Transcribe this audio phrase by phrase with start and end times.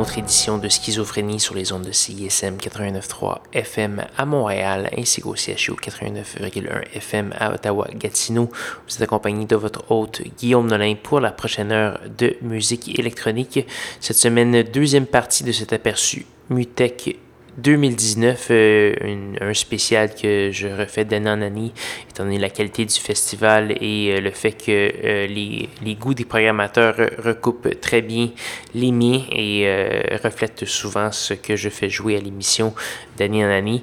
[0.00, 5.34] Autre édition de Schizophrénie sur les ondes de CISM 89.3 FM à Montréal ainsi qu'au
[5.34, 8.50] CHU 89.1 FM à Ottawa-Gatineau.
[8.50, 13.66] Vous êtes accompagné de votre hôte Guillaume Nolin pour la prochaine heure de musique électronique.
[14.00, 17.16] Cette semaine, deuxième partie de cet aperçu Mutech
[17.58, 18.94] 2019, euh,
[19.40, 21.72] un spécial que je refais d'année en année,
[22.10, 26.14] étant donné la qualité du festival et euh, le fait que euh, les, les, goûts
[26.14, 28.30] des programmateurs recoupent très bien
[28.74, 29.66] les miens et
[30.22, 32.74] reflètent souvent ce que je fais jouer à l'émission
[33.16, 33.82] d'année en année.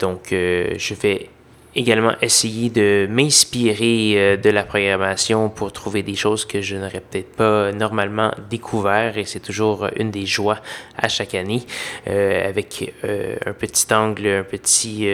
[0.00, 1.28] donc, je vais
[1.76, 7.02] également essayer de m'inspirer euh, de la programmation pour trouver des choses que je n'aurais
[7.02, 10.58] peut-être pas normalement découvert et c'est toujours une des joies
[10.96, 11.62] à chaque année
[12.08, 15.06] euh, avec euh, un petit angle, un petit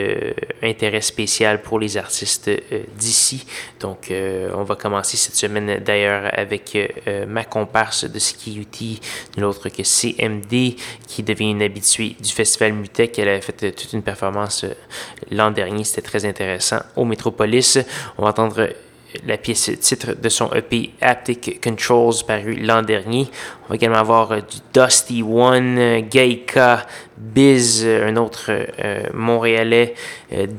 [0.62, 2.50] intérêt spécial pour les artistes
[2.96, 3.44] d'ici.
[3.80, 6.78] Donc on va commencer cette semaine d'ailleurs avec
[7.26, 8.66] ma comparse de Ski
[9.36, 10.76] l'autre que CMD
[11.08, 13.18] qui devient une habituée du festival Mutec.
[13.18, 14.64] Elle a fait toute une performance
[15.30, 16.51] l'an dernier, c'était très intéressant
[16.96, 17.78] au Metropolis.
[18.18, 18.68] On va entendre
[19.26, 23.28] la pièce titre de son EP Haptic Controls paru l'an dernier.
[23.64, 26.86] On va également avoir euh, du Dusty One, Gaika,
[27.16, 29.94] Biz, euh, un autre euh, Montréalais,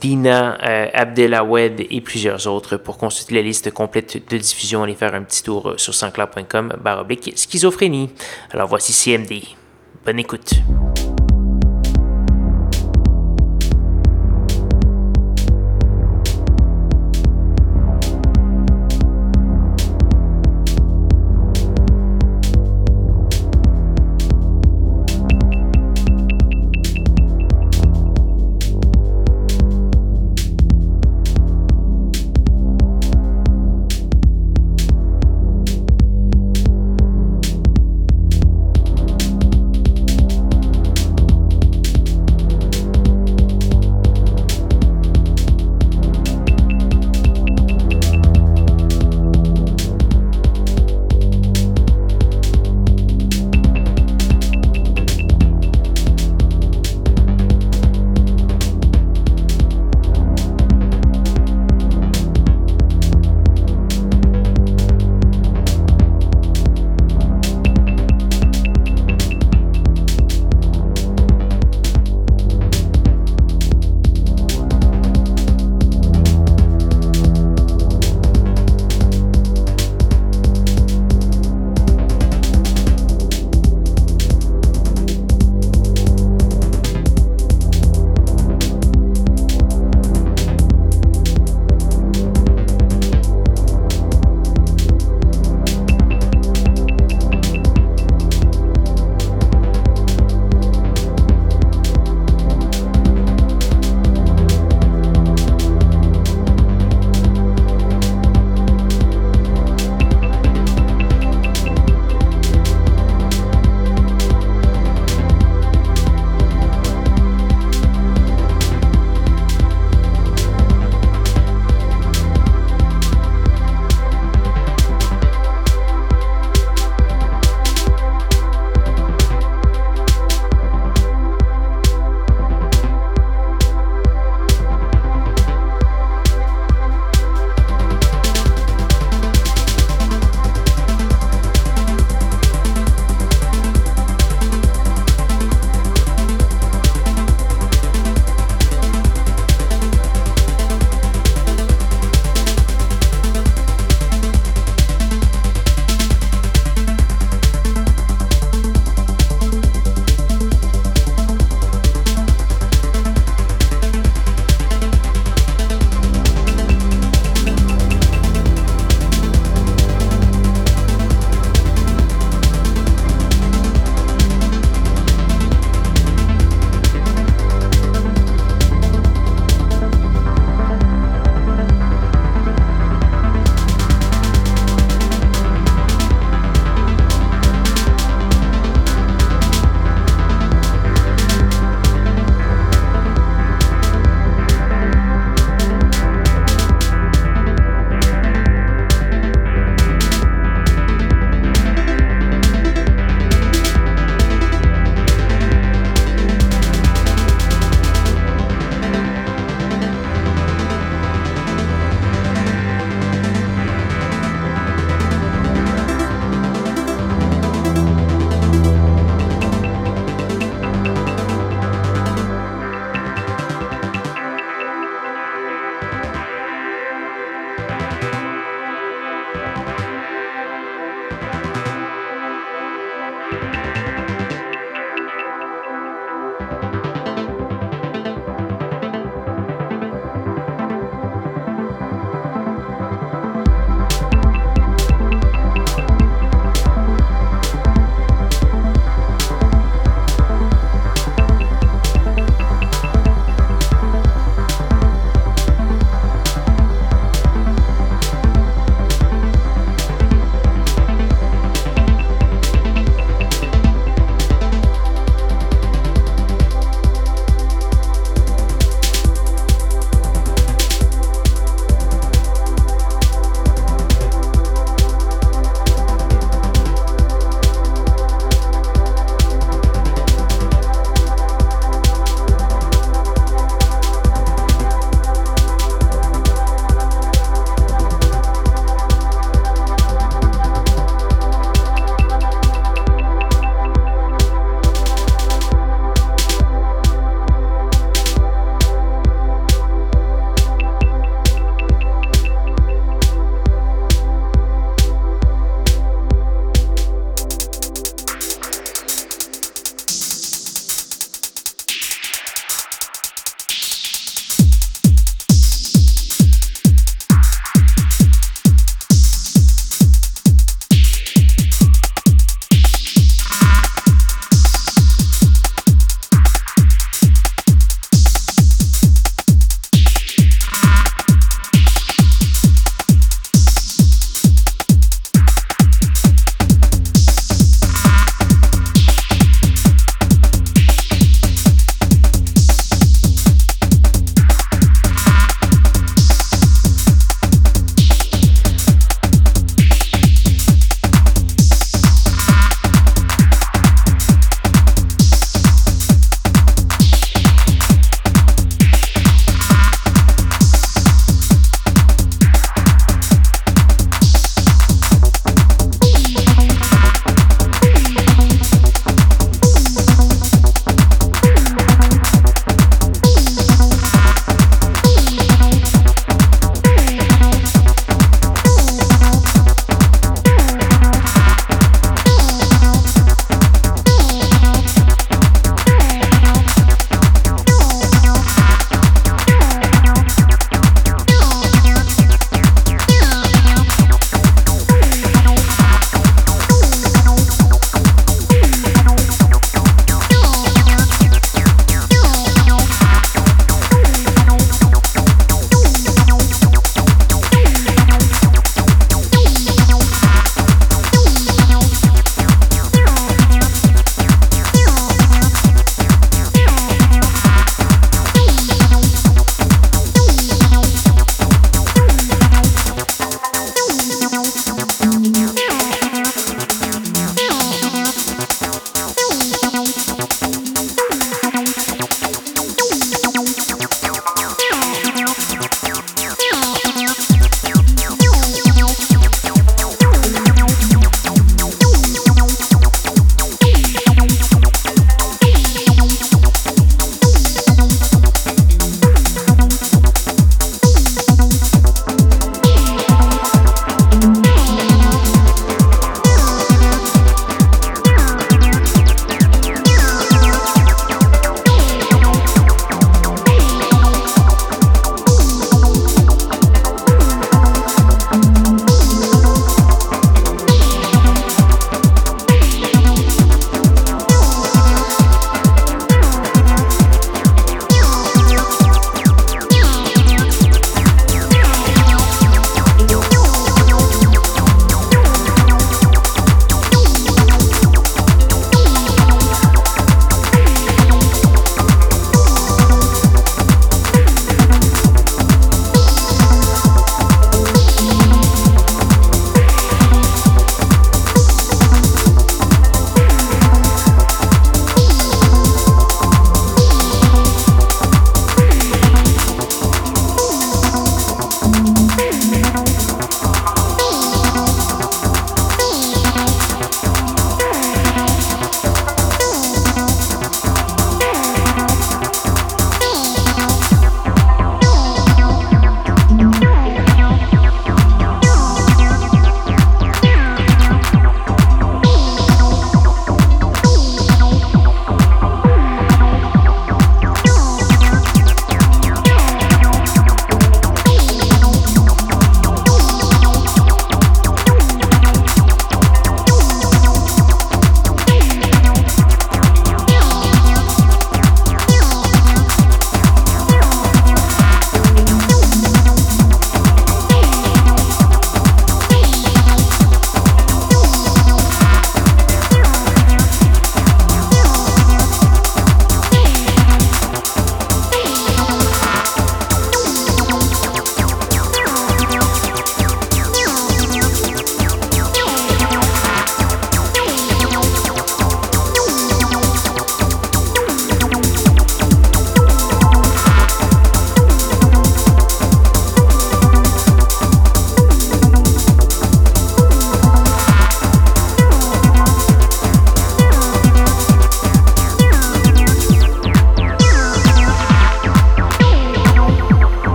[0.00, 0.54] Dina,
[0.92, 2.76] Abdelawed et plusieurs autres.
[2.76, 7.32] Pour consulter la liste complète de diffusion, allez faire un petit tour sur sanscloud.com baroblique
[7.36, 8.10] schizophrénie.
[8.50, 9.42] Alors voici CMD.
[10.04, 10.54] Bonne écoute.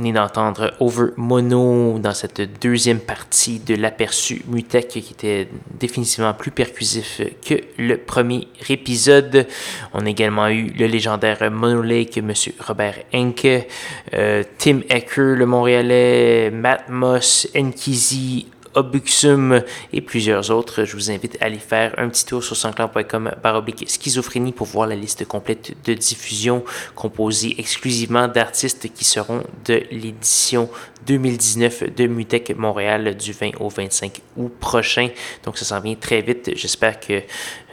[0.00, 5.46] Venez d'entendre Over Mono dans cette deuxième partie de l'aperçu Mutech qui était
[5.78, 9.46] définitivement plus percussif que le premier épisode.
[9.92, 12.32] On a également eu le légendaire Mono Lake, M.
[12.66, 13.66] Robert Henke,
[14.14, 19.62] euh, Tim Ecker, le Montréalais, Matt Moss, Enkizi, Obuxum
[19.92, 20.84] et plusieurs autres.
[20.84, 24.86] Je vous invite à aller faire un petit tour sur sansclan.com baroblique schizophrénie pour voir
[24.86, 26.64] la liste complète de diffusion
[26.94, 30.68] composée exclusivement d'artistes qui seront de l'édition
[31.06, 35.08] 2019 de Mutec Montréal du 20 au 25 août prochain.
[35.44, 36.50] Donc ça s'en vient très vite.
[36.54, 37.22] J'espère que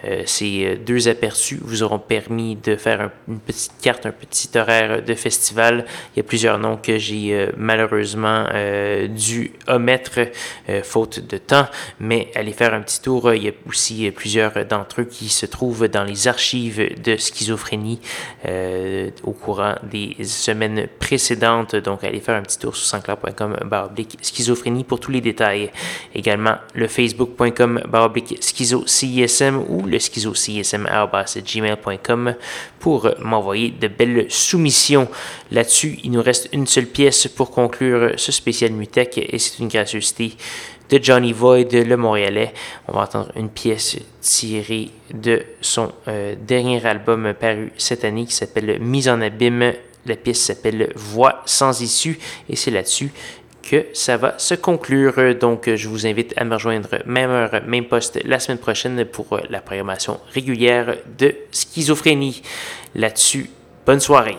[0.06, 4.50] euh, ces euh, deux aperçus vous auront permis de faire une petite carte, un petit
[4.56, 5.86] horaire de festival.
[6.16, 8.46] Il y a plusieurs noms que j'ai euh, malheureusement
[9.10, 10.20] dû omettre
[10.84, 11.68] faute de temps,
[12.00, 13.34] mais allez faire un petit tour.
[13.34, 18.00] Il y a aussi plusieurs d'entre eux qui se trouvent dans les archives de schizophrénie
[19.24, 21.76] au courant des semaines précédentes.
[21.76, 25.72] Donc allez faire un petit tour sur sansclair.com baroblique schizophrénie pour tous les détails.
[26.14, 32.36] Également le facebook.com baroblique schizo CISM ou le schizocsm.gmail.com
[32.80, 35.08] pour m'envoyer de belles soumissions.
[35.52, 39.68] Là-dessus, il nous reste une seule pièce pour conclure ce spécial Mutech et c'est une
[39.68, 40.34] gracieuseté
[40.90, 42.54] de Johnny Void, le Montréalais.
[42.88, 48.34] On va entendre une pièce tirée de son euh, dernier album paru cette année qui
[48.34, 49.74] s'appelle Mise en abîme.
[50.06, 52.18] La pièce s'appelle Voix sans issue
[52.50, 53.12] et c'est là-dessus
[53.68, 55.36] que ça va se conclure.
[55.36, 59.40] Donc, je vous invite à me rejoindre même heure, même poste la semaine prochaine pour
[59.50, 62.42] la programmation régulière de schizophrénie.
[62.96, 63.50] Là-dessus,
[63.86, 64.38] bonne soirée.